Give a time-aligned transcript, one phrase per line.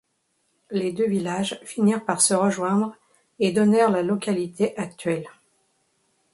[0.71, 2.95] Les deux villages finirent par se rejoindre
[3.37, 5.27] et donnèrent la localité actuelle.